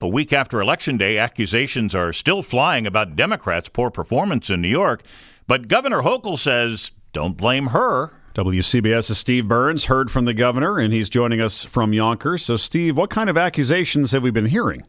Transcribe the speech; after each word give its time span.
A 0.00 0.06
week 0.06 0.32
after 0.32 0.60
Election 0.60 0.96
Day, 0.96 1.18
accusations 1.18 1.92
are 1.92 2.12
still 2.12 2.40
flying 2.40 2.86
about 2.86 3.16
Democrats' 3.16 3.68
poor 3.68 3.90
performance 3.90 4.48
in 4.48 4.62
New 4.62 4.68
York. 4.68 5.02
But 5.48 5.66
Governor 5.66 6.02
Hochul 6.02 6.38
says 6.38 6.92
don't 7.12 7.36
blame 7.36 7.66
her. 7.68 8.12
WCBS's 8.34 9.18
Steve 9.18 9.48
Burns 9.48 9.86
heard 9.86 10.08
from 10.08 10.24
the 10.24 10.34
governor, 10.34 10.78
and 10.78 10.92
he's 10.92 11.08
joining 11.08 11.40
us 11.40 11.64
from 11.64 11.92
Yonkers. 11.92 12.44
So, 12.44 12.56
Steve, 12.56 12.96
what 12.96 13.10
kind 13.10 13.28
of 13.28 13.36
accusations 13.36 14.12
have 14.12 14.22
we 14.22 14.30
been 14.30 14.46
hearing? 14.46 14.82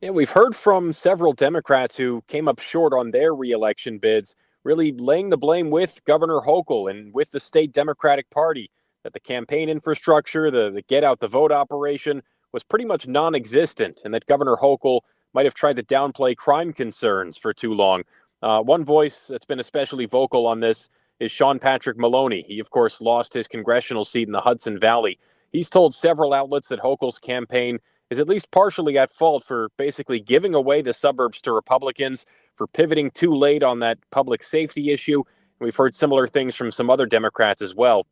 Yeah, 0.00 0.10
we've 0.10 0.30
heard 0.30 0.56
from 0.56 0.94
several 0.94 1.34
Democrats 1.34 1.94
who 1.94 2.22
came 2.26 2.48
up 2.48 2.58
short 2.58 2.94
on 2.94 3.10
their 3.10 3.34
reelection 3.34 3.98
bids, 3.98 4.34
really 4.64 4.92
laying 4.92 5.28
the 5.28 5.36
blame 5.36 5.68
with 5.68 6.02
Governor 6.06 6.40
Hochul 6.40 6.90
and 6.90 7.12
with 7.12 7.32
the 7.32 7.40
state 7.40 7.72
Democratic 7.72 8.30
Party 8.30 8.70
that 9.04 9.12
the 9.12 9.20
campaign 9.20 9.68
infrastructure, 9.68 10.50
the, 10.50 10.70
the 10.70 10.82
get 10.88 11.04
out 11.04 11.20
the 11.20 11.28
vote 11.28 11.52
operation 11.52 12.22
was 12.52 12.62
pretty 12.62 12.84
much 12.84 13.06
non 13.08 13.34
existent, 13.34 14.02
and 14.04 14.14
that 14.14 14.26
Governor 14.26 14.56
Hochul 14.56 15.00
might 15.34 15.46
have 15.46 15.54
tried 15.54 15.76
to 15.76 15.82
downplay 15.82 16.36
crime 16.36 16.72
concerns 16.72 17.36
for 17.36 17.52
too 17.52 17.74
long. 17.74 18.02
Uh, 18.42 18.62
one 18.62 18.84
voice 18.84 19.26
that's 19.26 19.44
been 19.44 19.60
especially 19.60 20.06
vocal 20.06 20.46
on 20.46 20.60
this 20.60 20.88
is 21.20 21.30
Sean 21.30 21.58
Patrick 21.58 21.98
Maloney. 21.98 22.44
He, 22.46 22.60
of 22.60 22.70
course, 22.70 23.00
lost 23.00 23.34
his 23.34 23.48
congressional 23.48 24.04
seat 24.04 24.28
in 24.28 24.32
the 24.32 24.40
Hudson 24.40 24.78
Valley. 24.78 25.18
He's 25.52 25.70
told 25.70 25.94
several 25.94 26.32
outlets 26.32 26.68
that 26.68 26.80
Hochul's 26.80 27.18
campaign 27.18 27.78
is 28.10 28.18
at 28.18 28.28
least 28.28 28.50
partially 28.50 28.96
at 28.96 29.12
fault 29.12 29.44
for 29.44 29.68
basically 29.76 30.20
giving 30.20 30.54
away 30.54 30.80
the 30.80 30.94
suburbs 30.94 31.40
to 31.42 31.52
Republicans, 31.52 32.24
for 32.54 32.66
pivoting 32.66 33.10
too 33.10 33.34
late 33.34 33.62
on 33.62 33.80
that 33.80 33.98
public 34.10 34.42
safety 34.42 34.90
issue. 34.90 35.22
And 35.60 35.66
we've 35.66 35.76
heard 35.76 35.94
similar 35.94 36.26
things 36.26 36.56
from 36.56 36.70
some 36.70 36.90
other 36.90 37.06
Democrats 37.06 37.62
as 37.62 37.74
well. 37.74 38.06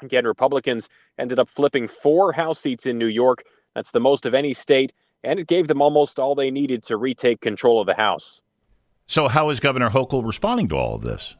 Again, 0.00 0.26
Republicans 0.26 0.88
ended 1.18 1.38
up 1.38 1.48
flipping 1.48 1.86
four 1.86 2.32
House 2.32 2.60
seats 2.60 2.86
in 2.86 2.98
New 2.98 3.06
York. 3.06 3.44
That's 3.74 3.90
the 3.90 4.00
most 4.00 4.26
of 4.26 4.34
any 4.34 4.52
state, 4.52 4.92
and 5.24 5.38
it 5.38 5.46
gave 5.46 5.68
them 5.68 5.80
almost 5.80 6.18
all 6.18 6.34
they 6.34 6.50
needed 6.50 6.82
to 6.84 6.96
retake 6.96 7.40
control 7.40 7.80
of 7.80 7.86
the 7.86 7.94
House. 7.94 8.40
So, 9.06 9.28
how 9.28 9.50
is 9.50 9.60
Governor 9.60 9.90
Hochul 9.90 10.24
responding 10.24 10.68
to 10.68 10.76
all 10.76 10.94
of 10.94 11.02
this? 11.02 11.36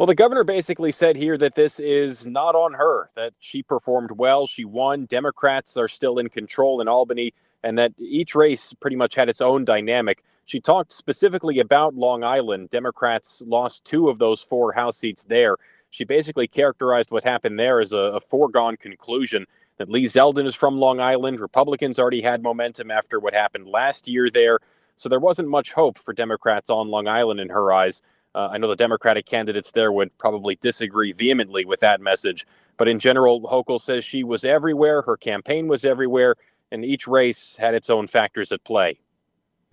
Well, 0.00 0.06
the 0.06 0.14
governor 0.14 0.44
basically 0.44 0.92
said 0.92 1.14
here 1.14 1.36
that 1.36 1.54
this 1.54 1.78
is 1.78 2.26
not 2.26 2.54
on 2.54 2.72
her, 2.72 3.10
that 3.16 3.34
she 3.38 3.62
performed 3.62 4.12
well, 4.12 4.46
she 4.46 4.64
won. 4.64 5.04
Democrats 5.04 5.76
are 5.76 5.88
still 5.88 6.18
in 6.18 6.30
control 6.30 6.80
in 6.80 6.88
Albany, 6.88 7.34
and 7.62 7.76
that 7.76 7.92
each 7.98 8.34
race 8.34 8.72
pretty 8.80 8.96
much 8.96 9.14
had 9.14 9.28
its 9.28 9.42
own 9.42 9.66
dynamic. 9.66 10.24
She 10.46 10.58
talked 10.58 10.90
specifically 10.92 11.58
about 11.58 11.94
Long 11.94 12.24
Island. 12.24 12.70
Democrats 12.70 13.42
lost 13.46 13.84
two 13.84 14.08
of 14.08 14.18
those 14.18 14.42
four 14.42 14.72
House 14.72 14.96
seats 14.96 15.24
there. 15.24 15.58
She 15.90 16.04
basically 16.04 16.48
characterized 16.48 17.10
what 17.10 17.22
happened 17.22 17.58
there 17.58 17.78
as 17.78 17.92
a, 17.92 17.98
a 17.98 18.20
foregone 18.20 18.78
conclusion 18.78 19.44
that 19.80 19.88
Lee 19.88 20.04
Zeldin 20.04 20.46
is 20.46 20.54
from 20.54 20.78
Long 20.78 21.00
Island. 21.00 21.40
Republicans 21.40 21.98
already 21.98 22.20
had 22.20 22.42
momentum 22.42 22.90
after 22.90 23.18
what 23.18 23.32
happened 23.32 23.66
last 23.66 24.06
year 24.06 24.28
there. 24.28 24.58
So 24.96 25.08
there 25.08 25.18
wasn't 25.18 25.48
much 25.48 25.72
hope 25.72 25.98
for 25.98 26.12
Democrats 26.12 26.68
on 26.68 26.88
Long 26.88 27.08
Island 27.08 27.40
in 27.40 27.48
her 27.48 27.72
eyes. 27.72 28.02
Uh, 28.34 28.50
I 28.52 28.58
know 28.58 28.68
the 28.68 28.76
Democratic 28.76 29.24
candidates 29.24 29.72
there 29.72 29.90
would 29.90 30.16
probably 30.18 30.56
disagree 30.56 31.12
vehemently 31.12 31.64
with 31.64 31.80
that 31.80 32.02
message. 32.02 32.46
But 32.76 32.88
in 32.88 32.98
general, 32.98 33.40
Hochul 33.40 33.80
says 33.80 34.04
she 34.04 34.22
was 34.22 34.44
everywhere, 34.44 35.00
her 35.00 35.16
campaign 35.16 35.66
was 35.66 35.86
everywhere, 35.86 36.36
and 36.70 36.84
each 36.84 37.08
race 37.08 37.56
had 37.56 37.72
its 37.72 37.88
own 37.88 38.06
factors 38.06 38.52
at 38.52 38.62
play. 38.64 39.00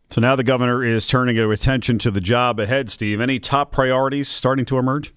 So 0.10 0.22
now 0.22 0.38
the 0.38 0.44
governor 0.46 0.86
is 0.86 1.06
turning 1.06 1.36
her 1.36 1.52
attention 1.52 2.00
to 2.00 2.12
the 2.12 2.22
job 2.22 2.62
ahead, 2.62 2.90
Steve. 2.90 3.20
Any 3.20 3.40
top 3.40 3.74
priorities 3.74 4.30
starting 4.30 4.64
to 4.68 4.78
emerge? 4.78 5.14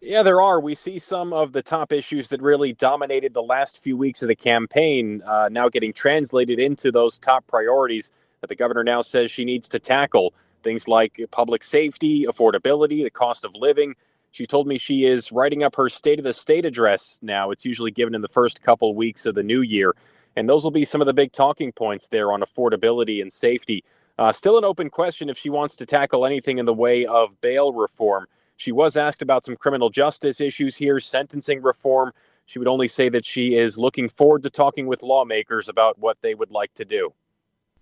Yeah, 0.00 0.22
there 0.22 0.40
are. 0.40 0.60
We 0.60 0.76
see 0.76 0.98
some 0.98 1.32
of 1.32 1.52
the 1.52 1.62
top 1.62 1.92
issues 1.92 2.28
that 2.28 2.40
really 2.40 2.72
dominated 2.72 3.34
the 3.34 3.42
last 3.42 3.82
few 3.82 3.96
weeks 3.98 4.22
of 4.22 4.28
the 4.28 4.36
campaign 4.36 5.22
uh, 5.26 5.48
now 5.52 5.68
getting 5.68 5.92
translated 5.92 6.60
into 6.60 6.92
those 6.92 7.18
top 7.18 7.46
priorities 7.48 8.12
that 8.40 8.46
the 8.48 8.56
governor 8.56 8.84
now 8.84 9.02
says 9.02 9.30
she 9.30 9.44
needs 9.44 9.68
to 9.70 9.80
tackle. 9.80 10.32
Things 10.62 10.88
like 10.88 11.20
public 11.32 11.64
safety, 11.64 12.24
affordability, 12.26 13.02
the 13.02 13.10
cost 13.10 13.44
of 13.44 13.54
living. 13.56 13.94
She 14.30 14.46
told 14.46 14.68
me 14.68 14.78
she 14.78 15.04
is 15.04 15.32
writing 15.32 15.64
up 15.64 15.76
her 15.76 15.90
State 15.90 16.20
of 16.20 16.24
the 16.24 16.32
State 16.32 16.64
address 16.64 17.18
now. 17.20 17.50
It's 17.50 17.66
usually 17.66 17.90
given 17.90 18.14
in 18.14 18.22
the 18.22 18.28
first 18.28 18.62
couple 18.62 18.94
weeks 18.94 19.26
of 19.26 19.34
the 19.34 19.42
new 19.42 19.62
year. 19.62 19.94
And 20.36 20.48
those 20.48 20.64
will 20.64 20.70
be 20.70 20.84
some 20.86 21.02
of 21.02 21.08
the 21.08 21.14
big 21.14 21.32
talking 21.32 21.72
points 21.72 22.08
there 22.08 22.32
on 22.32 22.40
affordability 22.40 23.20
and 23.20 23.32
safety. 23.32 23.84
Uh, 24.18 24.32
still 24.32 24.56
an 24.56 24.64
open 24.64 24.88
question 24.88 25.28
if 25.28 25.36
she 25.36 25.50
wants 25.50 25.76
to 25.76 25.86
tackle 25.86 26.24
anything 26.24 26.58
in 26.58 26.66
the 26.66 26.74
way 26.74 27.04
of 27.04 27.38
bail 27.40 27.72
reform. 27.74 28.26
She 28.60 28.72
was 28.72 28.94
asked 28.94 29.22
about 29.22 29.46
some 29.46 29.56
criminal 29.56 29.88
justice 29.88 30.38
issues 30.38 30.76
here, 30.76 31.00
sentencing 31.00 31.62
reform. 31.62 32.12
She 32.44 32.58
would 32.58 32.68
only 32.68 32.88
say 32.88 33.08
that 33.08 33.24
she 33.24 33.54
is 33.54 33.78
looking 33.78 34.06
forward 34.06 34.42
to 34.42 34.50
talking 34.50 34.86
with 34.86 35.02
lawmakers 35.02 35.70
about 35.70 35.98
what 35.98 36.18
they 36.20 36.34
would 36.34 36.52
like 36.52 36.74
to 36.74 36.84
do. 36.84 37.14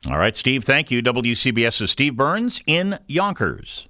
All 0.09 0.19
right, 0.19 0.37
Steve, 0.37 0.62
thank 0.62 0.93
you. 0.93 1.03
WCBS's 1.03 1.91
Steve 1.91 2.15
Burns 2.15 2.62
in 2.69 2.97
Yonkers. 3.09 3.89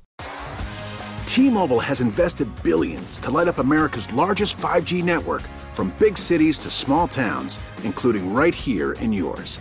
T 1.26 1.50
Mobile 1.50 1.80
has 1.80 2.00
invested 2.00 2.48
billions 2.62 3.18
to 3.18 3.30
light 3.30 3.48
up 3.48 3.58
America's 3.58 4.10
largest 4.14 4.56
5G 4.56 5.04
network 5.04 5.42
from 5.74 5.92
big 5.98 6.16
cities 6.16 6.58
to 6.60 6.70
small 6.70 7.06
towns, 7.06 7.58
including 7.84 8.32
right 8.32 8.54
here 8.54 8.92
in 8.92 9.12
yours. 9.12 9.60